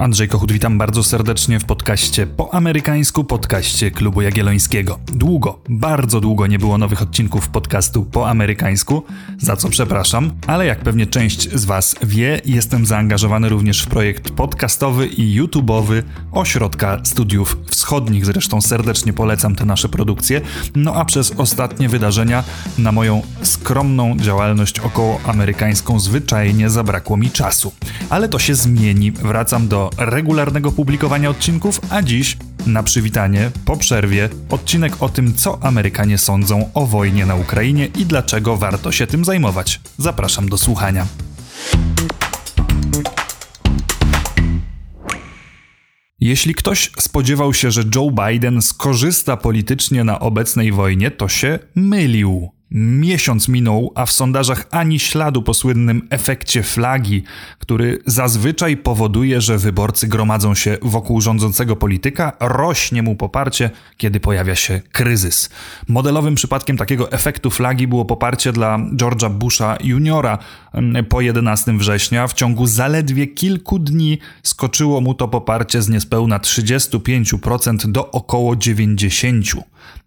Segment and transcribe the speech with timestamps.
[0.00, 4.98] Andrzej Kochut, witam bardzo serdecznie w podcaście po amerykańsku, podcaście Klubu Jagiellońskiego.
[5.12, 9.02] Długo, bardzo długo nie było nowych odcinków podcastu po amerykańsku,
[9.38, 14.30] za co przepraszam, ale jak pewnie część z Was wie, jestem zaangażowany również w projekt
[14.30, 18.26] podcastowy i YouTube'owy Ośrodka Studiów Wschodnich.
[18.26, 20.40] Zresztą serdecznie polecam te nasze produkcje.
[20.74, 22.44] No a przez ostatnie wydarzenia
[22.78, 27.72] na moją skromną działalność około amerykańską zwyczajnie zabrakło mi czasu.
[28.10, 29.10] Ale to się zmieni.
[29.12, 32.36] Wracam do regularnego publikowania odcinków, a dziś
[32.66, 38.06] na przywitanie, po przerwie, odcinek o tym, co Amerykanie sądzą o wojnie na Ukrainie i
[38.06, 39.80] dlaczego warto się tym zajmować.
[39.98, 41.06] Zapraszam do słuchania.
[46.20, 52.59] Jeśli ktoś spodziewał się, że Joe Biden skorzysta politycznie na obecnej wojnie, to się mylił.
[52.70, 57.22] Miesiąc minął, a w sondażach ani śladu po słynnym efekcie flagi,
[57.58, 64.54] który zazwyczaj powoduje, że wyborcy gromadzą się wokół rządzącego polityka, rośnie mu poparcie, kiedy pojawia
[64.54, 65.50] się kryzys.
[65.88, 70.38] Modelowym przypadkiem takiego efektu flagi było poparcie dla George'a Busha juniora
[71.08, 72.26] po 11 września.
[72.26, 79.60] W ciągu zaledwie kilku dni skoczyło mu to poparcie z niespełna 35% do około 90%.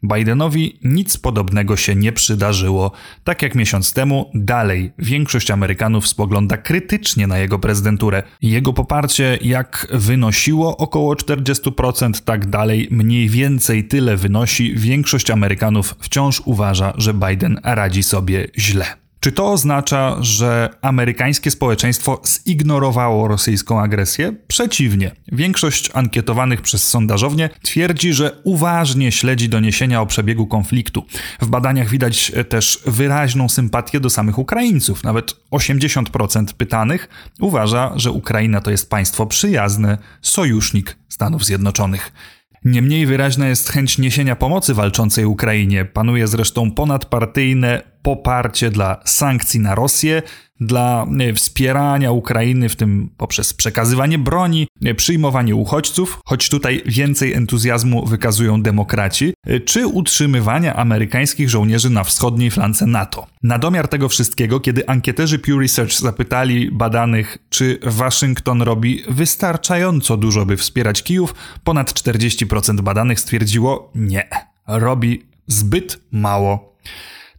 [0.03, 2.91] Bidenowi nic podobnego się nie przydarzyło.
[3.23, 8.23] Tak jak miesiąc temu, dalej większość Amerykanów spogląda krytycznie na jego prezydenturę.
[8.41, 14.75] Jego poparcie jak wynosiło około 40%, tak dalej mniej więcej tyle wynosi.
[14.75, 19.02] Większość Amerykanów wciąż uważa, że Biden radzi sobie źle.
[19.23, 24.33] Czy to oznacza, że amerykańskie społeczeństwo zignorowało rosyjską agresję?
[24.47, 25.11] Przeciwnie.
[25.31, 31.05] Większość ankietowanych przez sondażownie twierdzi, że uważnie śledzi doniesienia o przebiegu konfliktu.
[31.41, 35.03] W badaniach widać też wyraźną sympatię do samych Ukraińców.
[35.03, 42.11] Nawet 80% pytanych uważa, że Ukraina to jest państwo przyjazne, sojusznik Stanów Zjednoczonych.
[42.65, 45.85] Niemniej wyraźna jest chęć niesienia pomocy walczącej Ukrainie.
[45.85, 50.21] Panuje zresztą ponadpartyjne poparcie dla sankcji na Rosję,
[50.59, 58.61] dla wspierania Ukrainy, w tym poprzez przekazywanie broni, przyjmowanie uchodźców, choć tutaj więcej entuzjazmu wykazują
[58.61, 63.27] demokraci, e, czy utrzymywania amerykańskich żołnierzy na wschodniej flance NATO.
[63.43, 70.45] Na domiar tego wszystkiego, kiedy ankieterzy Pew Research zapytali badanych, czy Waszyngton robi wystarczająco dużo,
[70.45, 74.29] by wspierać Kijów, ponad 40% badanych stwierdziło nie,
[74.67, 76.73] robi zbyt mało.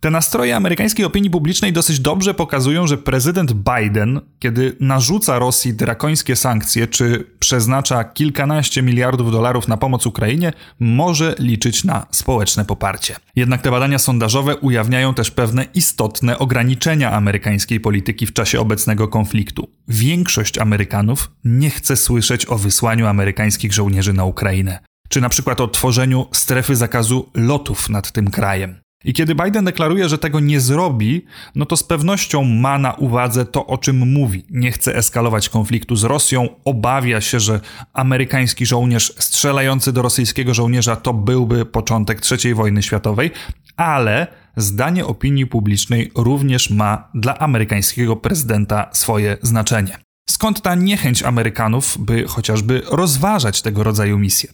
[0.04, 6.37] Te nastroje amerykańskiej opinii publicznej dosyć dobrze pokazują, że prezydent Biden, kiedy narzuca Rosji drakońskie
[6.37, 13.16] sankcje czy przeznacza kilkanaście miliardów dolarów na pomoc Ukrainie, może liczyć na społeczne poparcie.
[13.37, 19.71] Jednak te badania sondażowe ujawniają też pewne istotne ograniczenia amerykańskiej polityki w czasie obecnego konfliktu.
[19.88, 24.78] Większość Amerykanów nie chce słyszeć o wysłaniu amerykańskich żołnierzy na Ukrainę
[25.09, 28.84] czy na przykład o tworzeniu strefy zakazu lotów nad tym krajem.
[29.04, 33.44] I kiedy Biden deklaruje, że tego nie zrobi, no to z pewnością ma na uwadze
[33.44, 34.44] to, o czym mówi.
[34.50, 37.60] Nie chce eskalować konfliktu z Rosją, obawia się, że
[37.92, 43.31] amerykański żołnierz strzelający do rosyjskiego żołnierza to byłby początek III wojny światowej,
[43.76, 44.26] ale
[44.56, 49.98] zdanie opinii publicznej również ma dla amerykańskiego prezydenta swoje znaczenie.
[50.31, 54.53] Skąd ta niechęć Amerykanów, by chociażby rozważać tego rodzaju misje?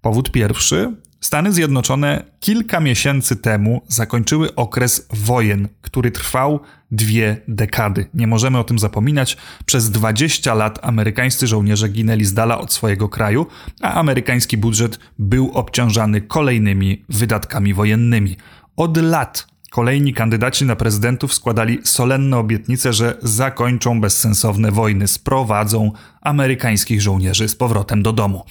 [0.00, 6.60] Powód pierwszy Stany Zjednoczone kilka miesięcy temu zakończyły okres wojen, który trwał
[6.90, 8.06] dwie dekady.
[8.14, 9.36] Nie możemy o tym zapominać.
[9.66, 13.46] Przez 20 lat amerykańscy żołnierze ginęli z dala od swojego kraju,
[13.82, 18.36] a amerykański budżet był obciążany kolejnymi wydatkami wojennymi.
[18.76, 27.02] Od lat Kolejni kandydaci na prezydentów składali solenne obietnice, że zakończą bezsensowne wojny, sprowadzą amerykańskich
[27.02, 28.44] żołnierzy z powrotem do domu.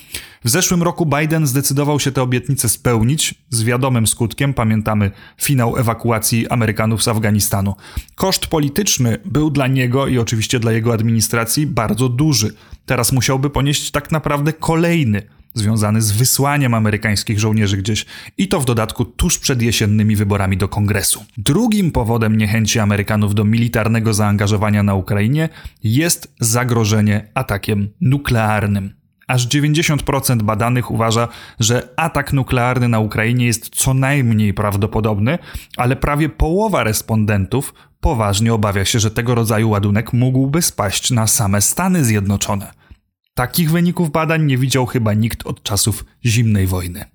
[0.44, 4.54] W zeszłym roku Biden zdecydował się te obietnice spełnić z wiadomym skutkiem.
[4.54, 7.76] Pamiętamy finał ewakuacji Amerykanów z Afganistanu.
[8.16, 12.54] Koszt polityczny był dla niego i oczywiście dla jego administracji bardzo duży.
[12.86, 18.06] Teraz musiałby ponieść tak naprawdę kolejny związany z wysłaniem amerykańskich żołnierzy gdzieś
[18.38, 21.26] i to w dodatku tuż przed jesiennymi wyborami do kongresu.
[21.38, 25.50] Drugim powodem niechęci Amerykanów do militarnego zaangażowania na Ukrainie
[25.84, 29.00] jest zagrożenie atakiem nuklearnym.
[29.28, 31.28] Aż 90% badanych uważa,
[31.60, 35.38] że atak nuklearny na Ukrainie jest co najmniej prawdopodobny,
[35.78, 41.62] ale prawie połowa respondentów poważnie obawia się, że tego rodzaju ładunek mógłby spaść na same
[41.62, 42.79] Stany Zjednoczone.
[43.40, 47.06] Takich wyników badań nie widział chyba nikt od czasów zimnej wojny.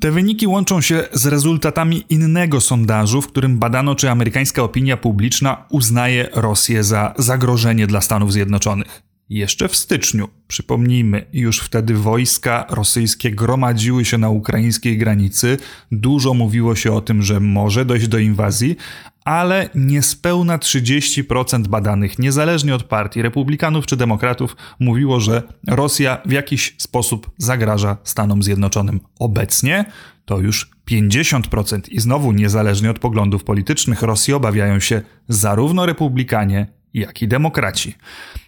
[0.00, 5.66] Te wyniki łączą się z rezultatami innego sondażu, w którym badano, czy amerykańska opinia publiczna
[5.70, 9.02] uznaje Rosję za zagrożenie dla Stanów Zjednoczonych.
[9.28, 15.58] Jeszcze w styczniu, przypomnijmy, już wtedy wojska rosyjskie gromadziły się na ukraińskiej granicy,
[15.92, 18.76] dużo mówiło się o tym, że może dojść do inwazji,
[19.24, 26.74] ale niespełna 30% badanych, niezależnie od partii, republikanów czy demokratów, mówiło, że Rosja w jakiś
[26.78, 29.00] sposób zagraża Stanom Zjednoczonym.
[29.18, 29.84] Obecnie
[30.24, 37.22] to już 50% i znowu niezależnie od poglądów politycznych Rosji obawiają się zarówno republikanie, jak
[37.22, 37.94] i demokraci.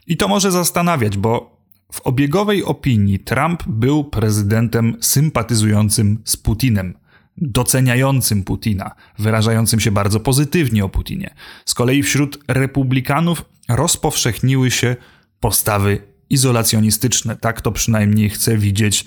[0.06, 1.56] I to może zastanawiać, bo
[1.92, 6.94] w obiegowej opinii Trump był prezydentem sympatyzującym z Putinem
[7.38, 11.34] doceniającym Putina, wyrażającym się bardzo pozytywnie o Putinie.
[11.64, 14.96] Z kolei wśród republikanów rozpowszechniły się
[15.40, 15.98] postawy
[16.30, 17.36] izolacjonistyczne.
[17.36, 19.04] Tak to przynajmniej chce widzieć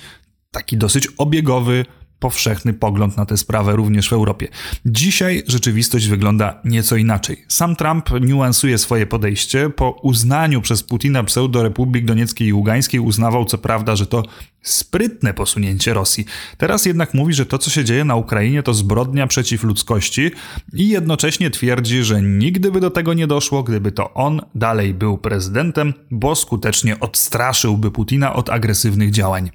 [0.52, 1.86] taki dosyć obiegowy
[2.20, 4.48] powszechny pogląd na tę sprawę również w Europie.
[4.86, 7.46] Dzisiaj rzeczywistość wygląda nieco inaczej.
[7.48, 9.70] Sam Trump niuansuje swoje podejście.
[9.70, 14.24] Po uznaniu przez Putina pseudorepublik donieckiej i ługańskiej uznawał co prawda, że to
[14.62, 16.26] sprytne posunięcie Rosji.
[16.58, 20.32] Teraz jednak mówi, że to co się dzieje na Ukrainie to zbrodnia przeciw ludzkości
[20.74, 25.18] i jednocześnie twierdzi, że nigdy by do tego nie doszło, gdyby to on dalej był
[25.18, 29.52] prezydentem, bo skutecznie odstraszyłby Putina od agresywnych działań.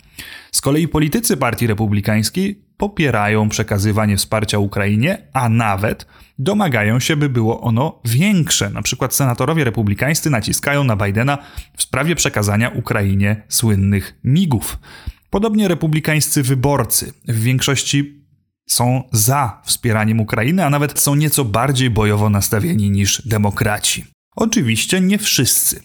[0.52, 6.06] Z kolei politycy Partii Republikańskiej popierają przekazywanie wsparcia Ukrainie, a nawet
[6.38, 8.70] domagają się, by było ono większe.
[8.70, 11.38] Na przykład senatorowie republikańscy naciskają na Bidena
[11.76, 14.78] w sprawie przekazania Ukrainie słynnych migów.
[15.30, 18.24] Podobnie republikańscy wyborcy w większości
[18.68, 24.04] są za wspieraniem Ukrainy, a nawet są nieco bardziej bojowo nastawieni niż demokraci.
[24.36, 25.82] Oczywiście nie wszyscy.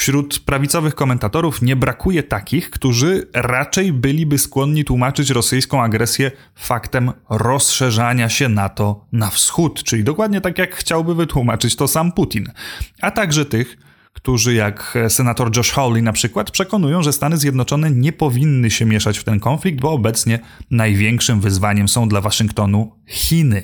[0.00, 8.28] Wśród prawicowych komentatorów nie brakuje takich, którzy raczej byliby skłonni tłumaczyć rosyjską agresję faktem rozszerzania
[8.28, 12.52] się NATO na wschód, czyli dokładnie tak jak chciałby wytłumaczyć to sam Putin,
[13.00, 13.76] a także tych,
[14.12, 19.18] którzy jak senator Josh Hawley na przykład przekonują, że Stany Zjednoczone nie powinny się mieszać
[19.18, 20.38] w ten konflikt, bo obecnie
[20.70, 23.62] największym wyzwaniem są dla Waszyngtonu Chiny.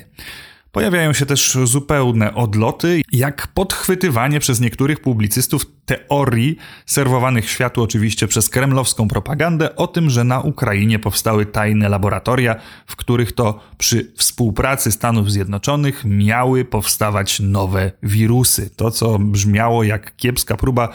[0.71, 8.49] Pojawiają się też zupełne odloty, jak podchwytywanie przez niektórych publicystów teorii serwowanych światu oczywiście przez
[8.49, 12.55] kremlowską propagandę o tym, że na Ukrainie powstały tajne laboratoria,
[12.87, 18.69] w których to przy współpracy Stanów Zjednoczonych miały powstawać nowe wirusy.
[18.75, 20.89] To, co brzmiało jak kiepska próba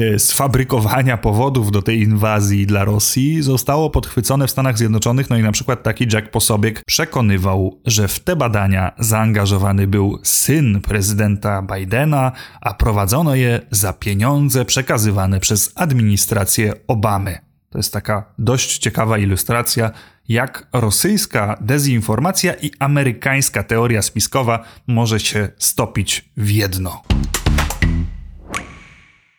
[0.00, 5.42] e, sfabrykowania powodów do tej inwazji dla Rosji, zostało podchwycone w Stanach Zjednoczonych, no i
[5.42, 12.32] na przykład taki Jack Posobiek przekonywał, że w te badania zaangażowany był syn prezydenta Bidena,
[12.60, 14.31] a prowadzono je za pieniądze
[14.64, 17.38] przekazywane przez administrację Obamy.
[17.70, 19.90] To jest taka dość ciekawa ilustracja,
[20.28, 27.02] jak rosyjska dezinformacja i amerykańska teoria spiskowa może się stopić w jedno.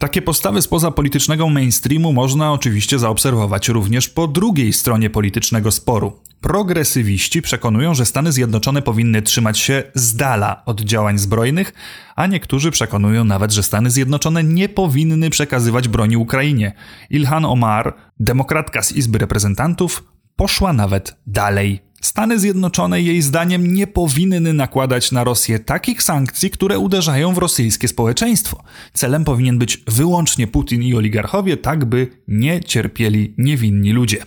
[0.04, 6.20] Takie postawy spoza politycznego mainstreamu można oczywiście zaobserwować również po drugiej stronie politycznego sporu.
[6.42, 11.74] Progresywiści przekonują, że Stany Zjednoczone powinny trzymać się z dala od działań zbrojnych,
[12.16, 16.74] a niektórzy przekonują nawet, że Stany Zjednoczone nie powinny przekazywać broni Ukrainie.
[17.10, 20.04] Ilhan Omar, demokratka z Izby Reprezentantów,
[20.36, 21.93] poszła nawet dalej.
[22.04, 27.88] Stany Zjednoczone jej zdaniem nie powinny nakładać na Rosję takich sankcji, które uderzają w rosyjskie
[27.88, 28.64] społeczeństwo.
[28.94, 34.26] Celem powinien być wyłącznie Putin i oligarchowie, tak by nie cierpieli niewinni ludzie.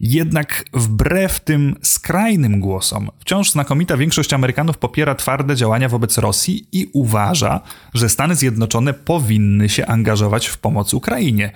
[0.00, 6.90] Jednak wbrew tym skrajnym głosom, wciąż znakomita większość Amerykanów popiera twarde działania wobec Rosji i
[6.92, 7.60] uważa,
[7.94, 11.52] że Stany Zjednoczone powinny się angażować w pomoc Ukrainie.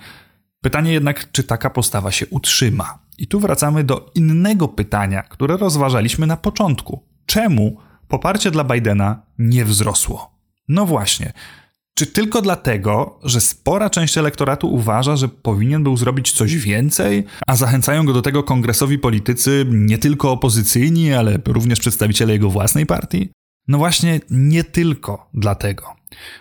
[0.61, 3.08] Pytanie jednak, czy taka postawa się utrzyma?
[3.19, 7.03] I tu wracamy do innego pytania, które rozważaliśmy na początku.
[7.25, 10.39] Czemu poparcie dla Bidena nie wzrosło?
[10.67, 11.33] No właśnie.
[11.93, 17.55] Czy tylko dlatego, że spora część elektoratu uważa, że powinien był zrobić coś więcej, a
[17.55, 23.29] zachęcają go do tego kongresowi politycy nie tylko opozycyjni, ale również przedstawiciele jego własnej partii?
[23.67, 25.98] No właśnie, nie tylko dlatego.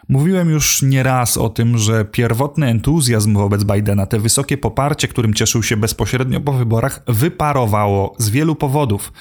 [0.09, 5.63] Mówiłem już nieraz o tym, że pierwotny entuzjazm wobec Bidena, te wysokie poparcie, którym cieszył
[5.63, 9.13] się bezpośrednio po wyborach, wyparowało z wielu powodów.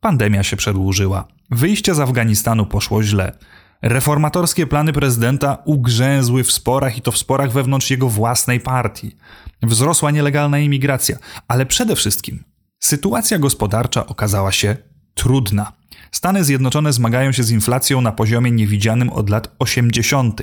[0.00, 3.32] Pandemia się przedłużyła, wyjście z Afganistanu poszło źle.
[3.82, 9.16] Reformatorskie plany prezydenta ugrzęzły w sporach i to w sporach wewnątrz jego własnej partii.
[9.62, 11.16] Wzrosła nielegalna imigracja,
[11.48, 12.44] ale przede wszystkim
[12.80, 14.76] sytuacja gospodarcza okazała się
[15.14, 15.72] trudna.
[16.10, 20.42] Stany Zjednoczone zmagają się z inflacją na poziomie niewidzianym od lat 80.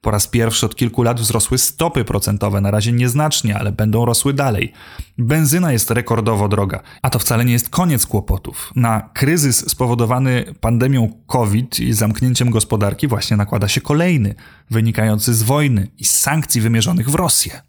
[0.00, 4.32] Po raz pierwszy od kilku lat wzrosły stopy procentowe, na razie nieznacznie, ale będą rosły
[4.34, 4.72] dalej.
[5.18, 8.72] Benzyna jest rekordowo droga, a to wcale nie jest koniec kłopotów.
[8.76, 14.34] Na kryzys spowodowany pandemią COVID i zamknięciem gospodarki właśnie nakłada się kolejny,
[14.70, 17.62] wynikający z wojny i z sankcji wymierzonych w Rosję.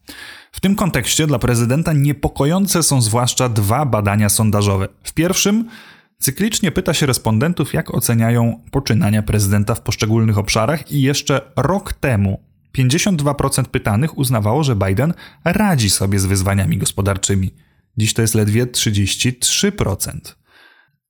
[0.51, 4.87] W tym kontekście dla prezydenta niepokojące są zwłaszcza dwa badania sondażowe.
[5.03, 5.69] W pierwszym
[6.19, 12.43] Cyklicznie pyta się respondentów, jak oceniają poczynania prezydenta w poszczególnych obszarach, i jeszcze rok temu
[12.77, 15.13] 52% pytanych uznawało, że Biden
[15.45, 17.51] radzi sobie z wyzwaniami gospodarczymi.
[17.97, 20.11] Dziś to jest ledwie 33%.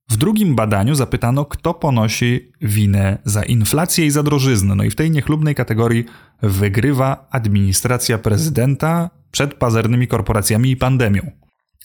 [0.09, 4.75] W drugim badaniu zapytano, kto ponosi winę za inflację i za drożyznę.
[4.75, 6.05] No i w tej niechlubnej kategorii
[6.41, 11.31] wygrywa administracja prezydenta przed pazernymi korporacjami i pandemią.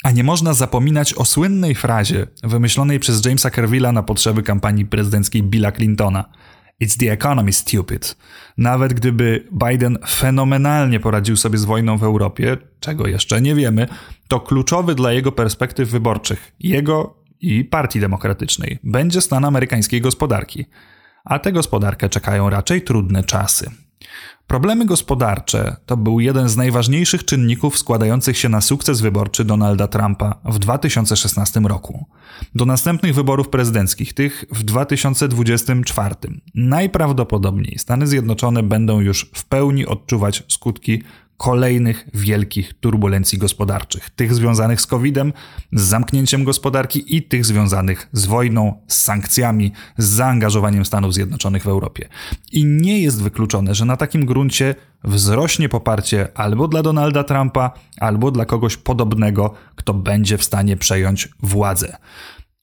[0.02, 5.42] A nie można zapominać o słynnej frazie wymyślonej przez Jamesa Kervilla na potrzeby kampanii prezydenckiej
[5.42, 6.25] Billa Clintona.
[6.82, 8.16] It's the economy, stupid.
[8.59, 13.88] Nawet gdyby Biden fenomenalnie poradził sobie z wojną w Europie, czego jeszcze nie wiemy,
[14.28, 20.64] to kluczowy dla jego perspektyw wyborczych, jego i Partii Demokratycznej, będzie stan amerykańskiej gospodarki.
[21.25, 23.71] A tę gospodarkę czekają raczej trudne czasy.
[24.52, 30.35] Problemy gospodarcze to był jeden z najważniejszych czynników składających się na sukces wyborczy Donalda Trumpa
[30.44, 32.06] w 2016 roku.
[32.54, 36.14] Do następnych wyborów prezydenckich, tych w 2024,
[36.54, 41.02] najprawdopodobniej Stany Zjednoczone będą już w pełni odczuwać skutki
[41.42, 44.11] kolejnych wielkich turbulencji gospodarczych.
[44.11, 45.32] Tych związanych z COVID-em,
[45.72, 51.66] z zamknięciem gospodarki i tych związanych z wojną, z sankcjami, z zaangażowaniem Stanów Zjednoczonych w
[51.66, 52.08] Europie.
[52.52, 57.70] I nie jest wykluczone, że na takim gruncie wzrośnie poparcie albo dla Donalda Trumpa,
[58.00, 61.96] albo dla kogoś podobnego, kto będzie w stanie przejąć władzę.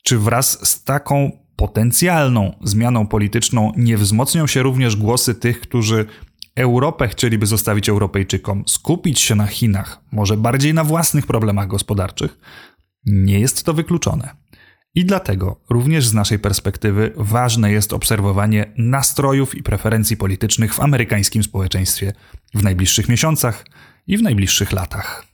[0.03, 6.05] Czy wraz z taką potencjalną zmianą polityczną nie wzmocnią się również głosy tych, którzy
[6.55, 12.39] Europę chcieliby zostawić Europejczykom, skupić się na Chinach, może bardziej na własnych problemach gospodarczych,
[13.05, 14.35] nie jest to wykluczone.
[14.95, 21.43] I dlatego również z naszej perspektywy ważne jest obserwowanie nastrojów i preferencji politycznych w amerykańskim
[21.43, 22.13] społeczeństwie
[22.53, 23.65] w najbliższych miesiącach
[24.07, 25.28] i w najbliższych latach.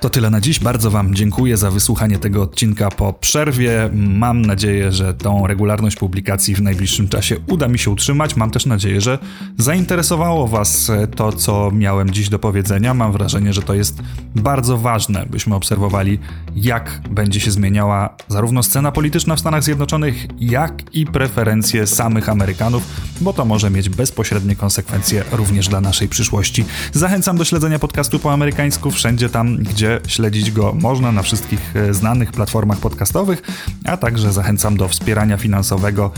[0.00, 0.58] To tyle na dziś.
[0.58, 3.90] Bardzo Wam dziękuję za wysłuchanie tego odcinka po przerwie.
[3.92, 8.36] Mam nadzieję, że tą regularność publikacji w najbliższym czasie uda mi się utrzymać.
[8.36, 9.18] Mam też nadzieję, że
[9.56, 12.94] zainteresowało Was to, co miałem dziś do powiedzenia.
[12.94, 14.02] Mam wrażenie, że to jest
[14.36, 16.18] bardzo ważne, byśmy obserwowali,
[16.56, 22.82] jak będzie się zmieniała zarówno scena polityczna w Stanach Zjednoczonych, jak i preferencje samych Amerykanów,
[23.20, 26.64] bo to może mieć bezpośrednie konsekwencje również dla naszej przyszłości.
[26.92, 31.94] Zachęcam do śledzenia podcastu po amerykańsku wszędzie tam, gdzie śledzić go można na wszystkich e,
[31.94, 33.42] znanych platformach podcastowych,
[33.84, 36.10] a także zachęcam do wspierania finansowego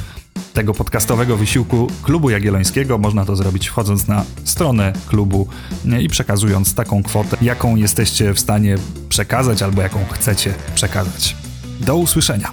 [0.52, 2.98] tego podcastowego wysiłku Klubu Jagiellońskiego.
[2.98, 5.48] Można to zrobić wchodząc na stronę klubu
[5.92, 8.76] e, i przekazując taką kwotę, jaką jesteście w stanie
[9.08, 11.36] przekazać albo jaką chcecie przekazać.
[11.80, 12.52] Do usłyszenia.